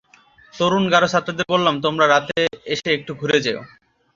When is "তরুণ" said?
0.53-0.83